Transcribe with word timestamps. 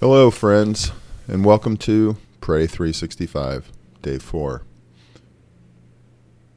Hello, 0.00 0.32
friends, 0.32 0.90
and 1.28 1.44
welcome 1.44 1.76
to 1.76 2.16
Pray 2.40 2.66
365, 2.66 3.70
Day 4.02 4.18
4. 4.18 4.62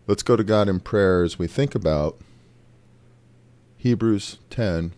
Let's 0.07 0.23
go 0.23 0.35
to 0.35 0.43
God 0.43 0.67
in 0.67 0.79
prayer 0.79 1.21
as 1.21 1.37
we 1.37 1.45
think 1.45 1.75
about 1.75 2.19
Hebrews 3.77 4.39
10 4.49 4.93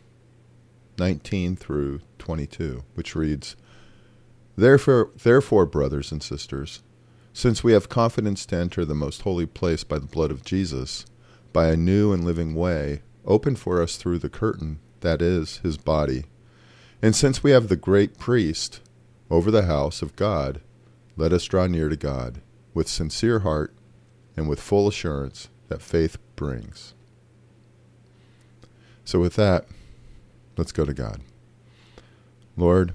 19 0.98 1.56
through 1.58 2.00
22, 2.18 2.86
which 2.94 3.18
reads 3.18 3.58
Therefore, 4.56 5.10
therefore, 5.24 5.66
brothers 5.66 6.14
and 6.14 6.24
sisters, 6.24 6.84
since 7.34 7.66
we 7.66 7.74
have 7.74 7.90
confidence 7.90 8.46
to 8.46 8.56
enter 8.56 8.86
the 8.86 8.96
most 8.96 9.24
holy 9.24 9.46
place 9.46 9.84
by 9.84 10.00
the 10.00 10.08
blood 10.08 10.32
of 10.32 10.46
Jesus, 10.46 11.06
by 11.52 11.68
a 11.68 11.76
new 11.76 12.14
and 12.14 12.24
living 12.24 12.56
way, 12.56 13.02
opened 13.26 13.60
for 13.60 13.82
us 13.82 13.98
through 13.98 14.20
the 14.20 14.30
curtain, 14.30 14.80
that 15.02 15.22
is, 15.22 15.58
his 15.58 15.78
body, 15.78 16.26
and 17.02 17.16
since 17.16 17.44
we 17.44 17.52
have 17.52 17.68
the 17.68 17.76
great 17.76 18.18
priest 18.18 18.80
over 19.30 19.52
the 19.52 19.66
house 19.66 20.02
of 20.02 20.16
God, 20.16 20.62
let 21.18 21.34
us 21.34 21.46
draw 21.46 21.68
near 21.68 21.90
to 21.90 21.96
God 21.96 22.42
with 22.74 22.88
sincere 22.88 23.40
heart 23.40 23.74
and 24.36 24.50
with 24.50 24.60
full 24.60 24.88
assurance 24.88 25.50
that 25.68 25.82
faith 25.82 26.18
brings. 26.36 26.94
So, 29.04 29.20
with 29.20 29.36
that, 29.36 29.66
let's 30.58 30.72
go 30.72 30.84
to 30.84 30.94
God. 30.94 31.22
Lord, 32.58 32.94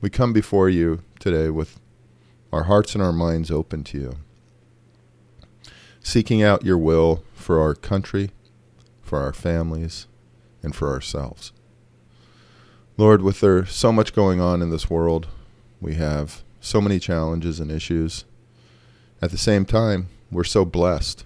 we 0.00 0.10
come 0.10 0.32
before 0.32 0.68
you 0.68 1.02
today 1.20 1.48
with 1.48 1.78
our 2.52 2.64
hearts 2.64 2.94
and 2.94 3.02
our 3.02 3.12
minds 3.12 3.50
open 3.50 3.84
to 3.84 3.98
you, 3.98 4.16
seeking 6.00 6.42
out 6.42 6.64
your 6.64 6.78
will 6.78 7.22
for 7.34 7.60
our 7.60 7.74
country, 7.74 8.30
for 9.14 9.20
our 9.20 9.32
families, 9.32 10.08
and 10.60 10.74
for 10.74 10.90
ourselves. 10.90 11.52
Lord, 12.96 13.22
with 13.22 13.38
there 13.38 13.64
so 13.64 13.92
much 13.92 14.12
going 14.12 14.40
on 14.40 14.60
in 14.60 14.70
this 14.70 14.90
world, 14.90 15.28
we 15.80 15.94
have 15.94 16.42
so 16.60 16.80
many 16.80 16.98
challenges 16.98 17.60
and 17.60 17.70
issues. 17.70 18.24
At 19.22 19.30
the 19.30 19.38
same 19.38 19.66
time, 19.66 20.08
we're 20.32 20.42
so 20.42 20.64
blessed. 20.64 21.24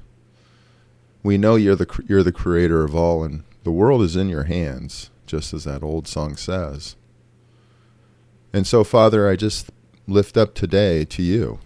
We 1.22 1.39
know 1.39 1.56
you're 1.56 1.77
the 1.77 2.05
you're 2.06 2.22
the 2.22 2.31
creator 2.31 2.84
of 2.84 2.94
all 2.94 3.25
and 3.25 3.42
the 3.64 3.70
world 3.70 4.03
is 4.03 4.16
in 4.16 4.28
your 4.28 4.44
hands, 4.44 5.09
just 5.25 5.55
as 5.55 5.64
that 5.64 5.83
old 5.83 6.06
song 6.06 6.36
says. 6.36 6.94
And 8.53 8.66
so, 8.66 8.84
Father, 8.84 9.27
I 9.27 9.34
just 9.34 9.70
lift 10.06 10.36
up 10.36 10.53
today 10.53 11.06
to 11.06 11.22
you. 11.22 11.59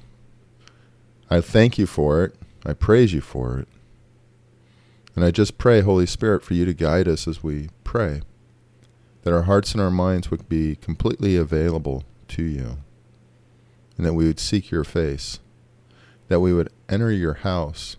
I 1.28 1.41
thank 1.41 1.78
you 1.78 1.87
for 1.89 2.23
it. 2.23 2.37
I 2.65 2.75
praise 2.75 3.12
you 3.12 3.20
for 3.20 3.59
it. 3.59 3.67
And 5.15 5.25
I 5.25 5.31
just 5.31 5.59
pray, 5.59 5.81
Holy 5.81 6.07
Spirit, 6.07 6.43
for 6.43 6.55
you 6.55 6.65
to 6.65 6.75
guide 6.75 7.07
us 7.07 7.29
as 7.29 7.43
we 7.43 7.69
pray, 7.85 8.23
that 9.23 9.33
our 9.33 9.43
hearts 9.43 9.73
and 9.73 9.81
our 9.81 9.91
minds 9.91 10.31
would 10.31 10.49
be 10.49 10.77
completely 10.77 11.37
available 11.37 12.05
to 12.29 12.43
you, 12.43 12.79
and 13.97 14.07
that 14.07 14.15
we 14.15 14.27
would 14.27 14.41
seek 14.41 14.71
your 14.71 14.85
face, 14.85 15.39
that 16.29 16.41
we 16.41 16.53
would 16.53 16.71
enter 16.89 17.11
your 17.11 17.35
house 17.35 17.97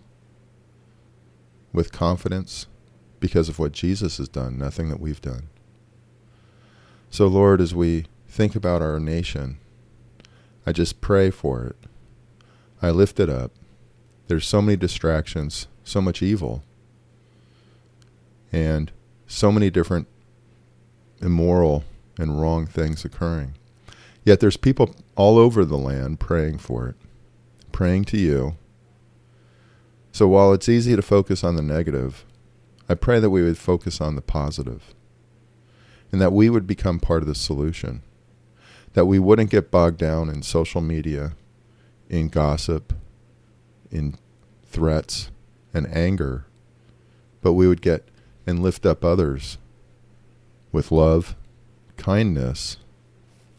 with 1.72 1.92
confidence 1.92 2.66
because 3.20 3.48
of 3.48 3.58
what 3.58 3.72
Jesus 3.72 4.18
has 4.18 4.28
done, 4.28 4.58
nothing 4.58 4.88
that 4.88 5.00
we've 5.00 5.22
done. 5.22 5.48
So, 7.10 7.26
Lord, 7.26 7.60
as 7.60 7.74
we 7.74 8.06
think 8.28 8.56
about 8.56 8.82
our 8.82 8.98
nation, 8.98 9.58
I 10.66 10.72
just 10.72 11.00
pray 11.00 11.30
for 11.30 11.64
it. 11.64 11.76
I 12.82 12.90
lift 12.90 13.20
it 13.20 13.30
up. 13.30 13.52
There's 14.26 14.46
so 14.46 14.60
many 14.60 14.76
distractions, 14.76 15.68
so 15.84 16.00
much 16.00 16.22
evil, 16.22 16.64
and 18.54 18.92
so 19.26 19.50
many 19.50 19.68
different 19.68 20.06
immoral 21.20 21.82
and 22.16 22.40
wrong 22.40 22.66
things 22.66 23.04
occurring. 23.04 23.54
Yet 24.22 24.38
there's 24.38 24.56
people 24.56 24.94
all 25.16 25.38
over 25.38 25.64
the 25.64 25.76
land 25.76 26.20
praying 26.20 26.58
for 26.58 26.86
it, 26.86 26.94
praying 27.72 28.04
to 28.06 28.16
you. 28.16 28.56
So 30.12 30.28
while 30.28 30.52
it's 30.52 30.68
easy 30.68 30.94
to 30.94 31.02
focus 31.02 31.42
on 31.42 31.56
the 31.56 31.62
negative, 31.62 32.24
I 32.88 32.94
pray 32.94 33.18
that 33.18 33.30
we 33.30 33.42
would 33.42 33.58
focus 33.58 34.00
on 34.00 34.14
the 34.14 34.22
positive 34.22 34.94
and 36.12 36.20
that 36.20 36.32
we 36.32 36.48
would 36.48 36.66
become 36.68 37.00
part 37.00 37.22
of 37.22 37.28
the 37.28 37.34
solution. 37.34 38.02
That 38.92 39.06
we 39.06 39.18
wouldn't 39.18 39.50
get 39.50 39.72
bogged 39.72 39.98
down 39.98 40.28
in 40.28 40.42
social 40.42 40.80
media, 40.80 41.32
in 42.08 42.28
gossip, 42.28 42.92
in 43.90 44.14
threats 44.64 45.32
and 45.72 45.88
anger, 45.88 46.46
but 47.42 47.54
we 47.54 47.66
would 47.66 47.82
get 47.82 48.08
and 48.46 48.62
lift 48.62 48.84
up 48.84 49.04
others 49.04 49.58
with 50.72 50.90
love, 50.90 51.36
kindness, 51.96 52.78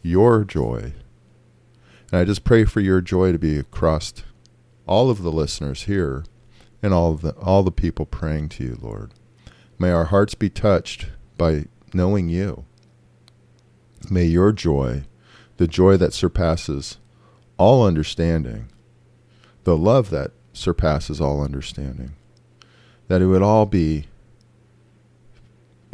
your 0.02 0.44
joy. 0.44 0.94
And 2.12 2.22
I 2.22 2.26
just 2.26 2.44
pray 2.44 2.66
for 2.66 2.82
your 2.82 3.02
joy 3.02 3.32
to 3.32 3.40
be 3.40 3.58
across 3.58 4.14
all 4.88 5.10
of 5.10 5.24
the 5.24 5.32
listeners 5.32 5.84
here 5.84 6.24
and 6.84 6.94
all 6.94 7.16
the 7.16 7.32
all 7.32 7.64
the 7.64 7.72
people 7.72 8.06
praying 8.06 8.50
to 8.50 8.64
you, 8.64 8.78
Lord. 8.80 9.12
May 9.80 9.92
our 9.92 10.06
hearts 10.06 10.36
be 10.36 10.50
touched 10.50 11.08
by 11.38 11.66
knowing 11.94 12.30
you. 12.30 12.66
May 14.10 14.26
your 14.26 14.52
joy, 14.52 15.06
the 15.58 15.68
joy 15.68 15.98
that 15.98 16.14
surpasses 16.14 16.98
all 17.58 17.86
understanding, 17.86 18.68
the 19.64 19.78
love 19.78 20.10
that 20.12 20.32
surpasses 20.54 21.20
all 21.20 21.42
understanding, 21.42 22.14
that 23.08 23.22
it 23.22 23.28
would 23.28 23.42
all 23.42 23.66
be 23.66 24.06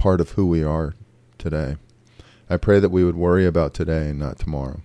part 0.02 0.20
of 0.20 0.32
who 0.32 0.48
we 0.48 0.64
are 0.64 0.96
today. 1.38 1.76
I 2.50 2.58
pray 2.58 2.80
that 2.80 2.90
we 2.90 3.04
would 3.04 3.16
worry 3.16 3.46
about 3.46 3.76
today 3.76 4.10
and 4.10 4.18
not 4.18 4.40
tomorrow. 4.40 4.82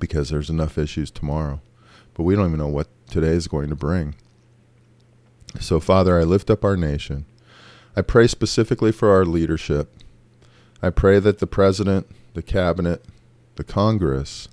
Because 0.00 0.28
there's 0.28 0.50
enough 0.50 0.76
issues 0.76 1.08
tomorrow. 1.08 1.60
But 2.14 2.24
we 2.24 2.34
don't 2.34 2.48
even 2.48 2.58
know 2.58 2.66
what 2.66 2.88
today 3.08 3.28
is 3.28 3.46
going 3.46 3.68
to 3.68 3.76
bring. 3.76 4.16
So, 5.60 5.78
Father, 5.78 6.18
I 6.18 6.24
lift 6.24 6.50
up 6.50 6.64
our 6.64 6.76
nation. 6.76 7.26
I 7.94 8.02
pray 8.02 8.26
specifically 8.26 8.90
for 8.90 9.10
our 9.10 9.24
leadership. 9.24 9.96
I 10.82 10.90
pray 10.90 11.20
that 11.20 11.38
the 11.38 11.46
President, 11.46 12.08
the 12.34 12.42
Cabinet, 12.42 13.04
the 13.54 13.62
Congress, 13.62 14.48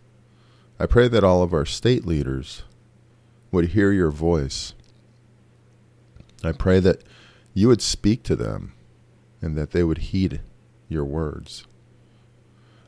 I 0.80 0.86
pray 0.86 1.08
that 1.08 1.24
all 1.24 1.42
of 1.42 1.56
our 1.56 1.66
state 1.66 2.06
leaders 2.06 2.62
would 3.52 3.70
hear 3.70 3.92
your 3.92 4.12
voice. 4.12 4.76
I 6.44 6.52
pray 6.52 6.80
that 6.82 7.02
you 7.56 7.68
would 7.68 7.82
speak 7.82 8.22
to 8.22 8.36
them 8.36 8.74
and 9.42 9.58
that 9.58 9.72
they 9.72 9.84
would 9.84 10.00
heed 10.00 10.42
your 10.90 11.06
words. 11.06 11.66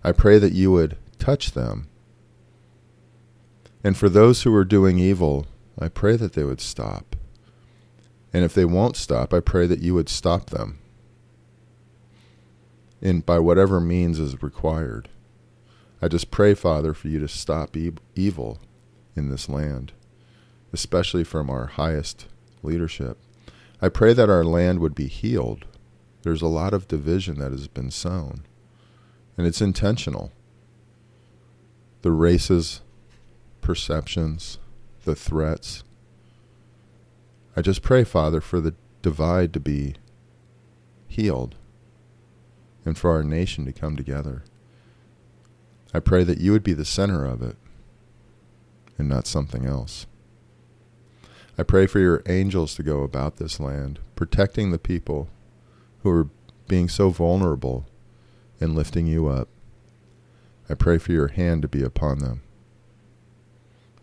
I 0.04 0.12
pray 0.14 0.40
that 0.40 0.54
you 0.54 0.72
would 0.72 0.98
touch 1.20 1.52
them. 1.54 1.88
And 3.84 3.98
for 3.98 4.10
those 4.10 4.44
who 4.44 4.56
are 4.56 4.66
doing 4.66 5.00
evil, 5.00 5.48
I 5.80 5.90
pray 5.90 6.18
that 6.18 6.34
they 6.34 6.44
would 6.44 6.62
stop. 6.62 7.16
And 8.34 8.46
if 8.46 8.54
they 8.54 8.66
won't 8.66 8.98
stop, 8.98 9.34
I 9.34 9.42
pray 9.42 9.68
that 9.68 9.80
you 9.82 9.94
would 9.96 10.10
stop 10.10 10.48
them 10.52 10.80
And 13.02 13.26
by 13.26 13.40
whatever 13.40 13.80
means 13.80 14.20
is 14.20 14.44
required. 14.44 15.10
I 16.02 16.10
just 16.10 16.32
pray, 16.32 16.54
Father, 16.56 16.94
for 16.94 17.10
you 17.10 17.20
to 17.20 17.28
stop 17.30 17.78
e- 17.78 17.94
evil 18.16 18.60
in 19.16 19.30
this 19.30 19.50
land, 19.50 19.94
especially 20.74 21.24
from 21.26 21.50
our 21.50 21.68
highest 21.68 22.28
leadership. 22.64 23.18
I 23.82 23.90
pray 23.90 24.14
that 24.14 24.30
our 24.30 24.46
land 24.46 24.80
would 24.80 24.96
be 24.96 25.08
healed 25.08 25.66
there's 26.24 26.42
a 26.42 26.48
lot 26.48 26.74
of 26.74 26.88
division 26.88 27.40
that 27.40 27.52
has 27.52 27.68
been 27.68 27.92
sown, 27.92 28.44
and 29.38 29.48
it's 29.48 29.62
intentional. 29.62 30.32
The 32.02 32.12
races, 32.12 32.82
perceptions, 33.62 34.58
the 35.06 35.16
threats. 35.16 35.84
I 37.56 37.62
just 37.62 37.82
pray, 37.82 38.04
Father, 38.04 38.42
for 38.42 38.60
the 38.60 38.76
divide 39.02 39.54
to 39.54 39.60
be 39.60 39.96
healed 41.08 41.56
and 42.86 42.98
for 42.98 43.12
our 43.12 43.24
nation 43.24 43.66
to 43.66 43.74
come 43.74 43.96
together. 43.96 44.44
I 45.94 46.00
pray 46.00 46.24
that 46.24 46.40
you 46.40 46.52
would 46.52 46.64
be 46.64 46.74
the 46.74 46.86
center 46.86 47.26
of 47.26 47.42
it 47.42 47.56
and 48.98 49.10
not 49.10 49.26
something 49.26 49.66
else. 49.66 50.06
I 51.58 51.64
pray 51.64 51.88
for 51.88 52.00
your 52.00 52.22
angels 52.28 52.76
to 52.76 52.84
go 52.84 53.02
about 53.04 53.38
this 53.38 53.60
land, 53.60 54.00
protecting 54.16 54.72
the 54.72 54.80
people 54.80 55.30
who 56.04 56.10
are 56.10 56.30
being 56.68 56.88
so 56.88 57.10
vulnerable 57.10 57.86
and 58.60 58.76
lifting 58.76 59.08
you 59.08 59.28
up. 59.28 59.50
I 60.70 60.76
pray 60.76 60.98
for 60.98 61.12
your 61.12 61.30
hand 61.30 61.62
to 61.64 61.68
be 61.68 61.84
upon 61.84 62.20
them. 62.20 62.42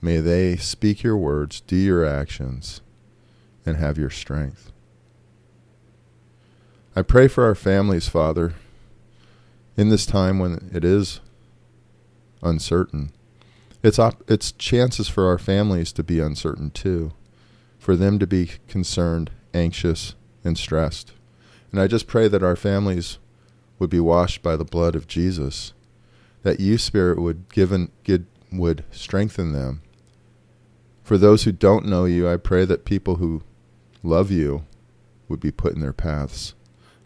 May 0.02 0.18
they 0.18 0.56
speak 0.56 1.02
your 1.02 1.16
words, 1.16 1.60
do 1.60 1.76
your 1.76 2.04
actions, 2.04 2.80
and 3.64 3.76
have 3.76 3.96
your 3.96 4.10
strength. 4.10 4.72
I 6.94 7.02
pray 7.02 7.28
for 7.28 7.44
our 7.44 7.54
families, 7.54 8.08
Father, 8.08 8.54
in 9.76 9.88
this 9.88 10.06
time 10.06 10.38
when 10.38 10.70
it 10.72 10.84
is 10.84 11.20
uncertain. 12.42 13.12
It's, 13.82 13.98
op- 13.98 14.28
it's 14.28 14.52
chances 14.52 15.08
for 15.08 15.26
our 15.26 15.38
families 15.38 15.92
to 15.92 16.02
be 16.02 16.18
uncertain 16.20 16.70
too, 16.70 17.12
for 17.78 17.96
them 17.96 18.18
to 18.18 18.26
be 18.26 18.50
concerned, 18.68 19.30
anxious, 19.54 20.14
and 20.42 20.58
stressed 20.58 21.12
And 21.76 21.82
I 21.82 21.88
just 21.88 22.06
pray 22.06 22.26
that 22.28 22.42
our 22.42 22.56
families 22.56 23.18
would 23.78 23.90
be 23.90 24.00
washed 24.00 24.42
by 24.42 24.56
the 24.56 24.64
blood 24.64 24.96
of 24.96 25.06
Jesus, 25.06 25.74
that 26.42 26.58
you, 26.58 26.78
Spirit, 26.78 27.20
would 27.20 27.50
give 27.50 27.70
would 28.50 28.84
strengthen 28.90 29.52
them. 29.52 29.82
For 31.02 31.18
those 31.18 31.44
who 31.44 31.52
don't 31.52 31.84
know 31.84 32.06
you, 32.06 32.26
I 32.26 32.38
pray 32.38 32.64
that 32.64 32.86
people 32.86 33.16
who 33.16 33.42
love 34.02 34.30
you 34.30 34.64
would 35.28 35.38
be 35.38 35.50
put 35.50 35.74
in 35.74 35.82
their 35.82 35.92
paths. 35.92 36.54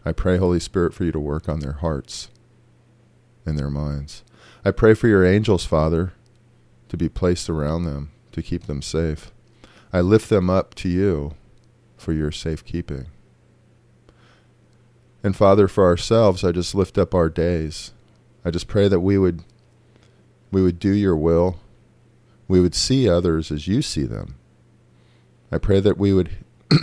I 0.05 0.13
pray, 0.13 0.37
Holy 0.37 0.61
Spirit, 0.61 0.93
for 0.93 1.03
you 1.03 1.11
to 1.11 1.19
work 1.19 1.49
on 1.49 1.59
their 1.59 1.73
hearts 1.73 2.29
and 3.45 3.59
their 3.59 3.69
minds. 3.69 4.23
I 4.63 4.71
pray 4.71 4.93
for 4.93 5.09
your 5.09 5.25
angels, 5.25 5.65
Father, 5.65 6.13
to 6.87 6.95
be 6.95 7.09
placed 7.09 7.49
around 7.49 7.83
them 7.83 8.11
to 8.31 8.41
keep 8.41 8.67
them 8.67 8.81
safe. 8.81 9.33
I 9.91 9.99
lift 9.99 10.29
them 10.29 10.49
up 10.49 10.75
to 10.75 10.87
you 10.87 11.33
for 11.97 12.13
your 12.13 12.31
safekeeping. 12.31 13.07
And 15.23 15.35
Father, 15.35 15.67
for 15.67 15.85
ourselves, 15.85 16.43
I 16.43 16.51
just 16.51 16.73
lift 16.73 16.97
up 16.97 17.13
our 17.13 17.29
days. 17.29 17.91
I 18.43 18.49
just 18.49 18.67
pray 18.67 18.87
that 18.87 19.01
we 19.01 19.17
would 19.17 19.43
we 20.51 20.61
would 20.61 20.79
do 20.79 20.91
your 20.91 21.15
will. 21.15 21.59
We 22.47 22.59
would 22.59 22.75
see 22.75 23.07
others 23.07 23.51
as 23.51 23.67
you 23.67 23.81
see 23.81 24.03
them. 24.03 24.35
I 25.51 25.57
pray 25.57 25.79
that 25.79 25.97
we 25.97 26.11
would 26.13 26.31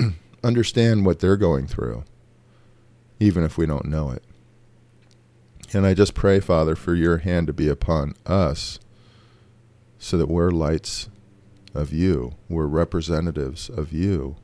understand 0.45 1.05
what 1.05 1.19
they're 1.19 1.37
going 1.37 1.67
through, 1.67 2.05
even 3.21 3.45
if 3.45 3.59
we 3.59 3.67
don't 3.67 3.87
know 3.87 4.11
it. 4.11 4.23
And 5.75 5.87
I 5.87 5.93
just 5.93 6.15
pray, 6.15 6.41
Father, 6.41 6.75
for 6.75 6.95
your 6.95 7.19
hand 7.19 7.47
to 7.49 7.53
be 7.53 7.69
upon 7.69 8.15
us 8.25 8.79
so 9.99 10.17
that 10.17 10.29
we're 10.29 10.51
lights 10.51 11.11
of 11.75 11.93
you, 11.93 12.33
we're 12.49 12.67
representatives 12.67 13.69
of 13.69 13.93
you, 13.93 14.37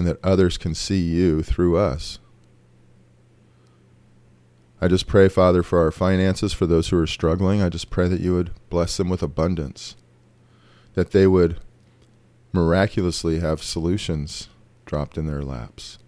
and 0.00 0.08
that 0.08 0.24
others 0.24 0.56
can 0.56 0.74
see 0.74 0.98
you 0.98 1.42
through 1.42 1.76
us. 1.76 2.20
I 4.80 4.88
just 4.88 5.06
pray, 5.06 5.28
Father, 5.28 5.62
for 5.62 5.78
our 5.78 5.90
finances, 5.90 6.54
for 6.54 6.64
those 6.64 6.88
who 6.88 6.98
are 6.98 7.06
struggling. 7.06 7.60
I 7.60 7.68
just 7.68 7.90
pray 7.90 8.08
that 8.08 8.22
you 8.22 8.32
would 8.32 8.50
bless 8.70 8.96
them 8.96 9.10
with 9.10 9.22
abundance, 9.22 9.96
that 10.94 11.10
they 11.10 11.26
would 11.26 11.60
miraculously 12.50 13.40
have 13.40 13.62
solutions 13.62 14.48
dropped 14.86 15.18
in 15.18 15.26
their 15.26 15.42
laps. 15.42 15.98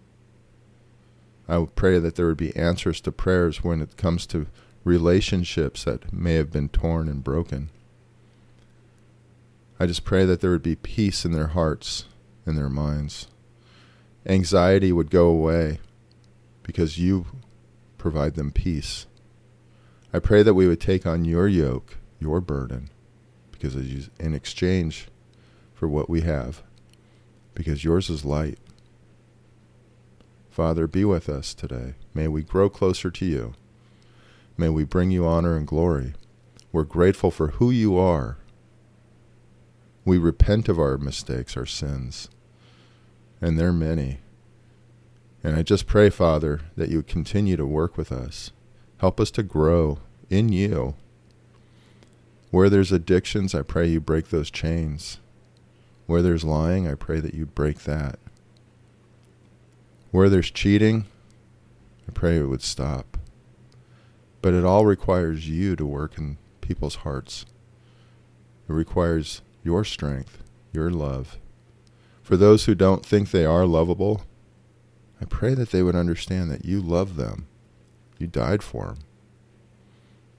I 1.47 1.59
would 1.59 1.77
pray 1.77 1.99
that 1.99 2.15
there 2.15 2.27
would 2.27 2.39
be 2.39 2.56
answers 2.56 2.99
to 3.03 3.12
prayers 3.12 3.62
when 3.62 3.83
it 3.83 3.99
comes 3.99 4.25
to 4.29 4.47
relationships 4.85 5.85
that 5.85 6.15
may 6.15 6.37
have 6.37 6.50
been 6.50 6.71
torn 6.71 7.11
and 7.11 7.23
broken. 7.23 7.69
I 9.79 9.85
just 9.85 10.06
pray 10.06 10.25
that 10.25 10.41
there 10.41 10.50
would 10.50 10.62
be 10.62 10.77
peace 10.77 11.27
in 11.27 11.33
their 11.33 11.49
hearts 11.49 12.06
and 12.47 12.56
their 12.56 12.71
minds. 12.71 13.27
Anxiety 14.26 14.92
would 14.92 15.10
go 15.10 15.26
away 15.26 15.80
because 16.62 16.98
you 16.98 17.26
provide 17.98 18.34
them 18.34 18.50
peace. 18.52 19.06
I 20.12 20.19
pray 20.19 20.42
that 20.42 20.54
we 20.54 20.69
would 20.69 20.80
take 20.80 21.06
on 21.06 21.24
your 21.24 21.48
yoke, 21.48 21.98
your 22.20 22.40
burden, 22.40 22.90
because 23.50 23.74
in 23.74 24.34
exchange 24.34 25.08
for 25.74 25.88
what 25.88 26.08
we 26.08 26.20
have, 26.20 26.62
because 27.54 27.84
yours 27.84 28.10
is 28.10 28.24
light. 28.24 28.58
Father, 30.50 30.86
be 30.86 31.04
with 31.04 31.28
us 31.28 31.54
today. 31.54 31.94
May 32.14 32.28
we 32.28 32.42
grow 32.42 32.69
closer 32.69 33.10
to 33.10 33.24
you. 33.24 33.54
May 34.56 34.69
we 34.69 34.84
bring 34.84 35.10
you 35.10 35.26
honor 35.26 35.56
and 35.56 35.66
glory. 35.66 36.12
We're 36.70 36.84
grateful 36.84 37.30
for 37.30 37.48
who 37.48 37.70
you 37.70 37.96
are. 37.96 38.36
We 40.04 40.19
repent 40.19 40.69
of 40.69 40.78
our 40.78 40.98
mistakes, 40.98 41.56
our 41.56 41.66
sins, 41.66 42.28
and 43.43 43.59
they're 43.59 43.73
many. 43.73 44.21
And 45.44 45.56
I 45.56 45.62
just 45.62 45.89
pray, 45.89 46.09
Father, 46.09 46.61
that 46.77 46.89
you 46.89 47.03
continue 47.03 47.56
to 47.56 47.67
work 47.67 47.97
with 47.99 48.12
us. 48.12 48.53
Help 48.99 49.21
us 49.21 49.33
to 49.33 49.43
grow 49.43 49.99
in 50.31 50.50
you. 50.50 50.94
Where 52.53 52.71
there's 52.71 52.93
addictions, 52.93 53.55
I 53.55 53.62
pray 53.62 53.89
you 53.89 54.00
break 54.00 54.29
those 54.29 54.50
chains. 54.50 55.19
Where 56.06 56.23
there's 56.23 56.44
lying, 56.44 56.87
I 56.87 56.94
pray 56.94 57.19
that 57.19 57.35
you 57.35 57.47
break 57.47 57.81
that. 57.81 58.21
Where 60.12 60.29
there's 60.29 60.50
cheating, 60.50 61.06
I 62.09 62.12
pray 62.12 62.37
it 62.37 62.44
would 62.44 62.62
stop. 62.62 63.19
But 64.41 64.55
it 64.55 64.65
all 64.65 64.87
requires 64.87 65.49
you 65.49 65.75
to 65.77 65.87
work 65.87 66.19
in 66.19 66.37
people's 66.61 66.97
hearts. 66.97 67.47
It 68.69 68.73
requires 68.73 69.43
your 69.65 69.85
strength, 69.85 70.43
your 70.73 70.91
love. 70.91 71.39
For 72.22 72.36
those 72.36 72.64
who 72.64 72.74
don't 72.74 73.04
think 73.04 73.30
they 73.30 73.44
are 73.44 73.66
lovable, 73.66 74.22
I 75.20 75.24
pray 75.24 75.54
that 75.54 75.70
they 75.70 75.82
would 75.82 75.96
understand 75.96 76.50
that 76.50 76.64
you 76.64 76.80
love 76.80 77.16
them, 77.16 77.46
you 78.19 78.26
died 78.26 78.62
for 78.62 78.86
them, 78.86 78.98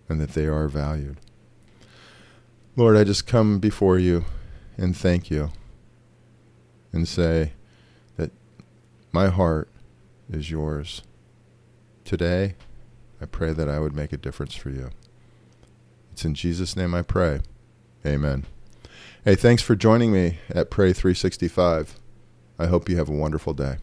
and 0.09 0.21
that 0.21 0.33
they 0.33 0.45
are 0.45 0.68
valued. 0.68 1.18
Lord, 2.75 2.97
I 2.97 3.03
just 3.03 3.27
come 3.27 3.59
before 3.59 4.00
you 4.00 4.25
and 4.77 4.95
thank 4.95 5.30
you 5.30 5.51
and 6.91 7.07
say, 7.07 7.51
that 8.18 8.31
my 9.12 9.27
heart 9.27 9.69
is 10.31 10.50
yours. 10.50 11.01
Today, 12.03 12.56
I 13.21 13.25
pray 13.25 13.53
that 13.53 13.69
I 13.69 13.80
would 13.80 13.95
make 13.95 14.13
a 14.13 14.18
difference 14.18 14.56
for 14.56 14.69
you. 14.69 14.89
It's 16.12 16.25
in 16.25 16.35
Jesus' 16.35 16.75
name 16.75 16.94
I 16.94 17.01
pray. 17.01 17.41
Amen. 18.06 18.45
Hey, 19.25 19.36
thanks 19.36 19.64
for 19.64 19.74
joining 19.74 20.12
me 20.12 20.40
at 20.50 20.70
Pray 20.70 20.92
365. 20.92 21.96
I 22.60 22.66
hope 22.66 22.90
you 22.90 22.98
have 22.98 23.08
a 23.08 23.14
wonderful 23.14 23.54
day. 23.54 23.78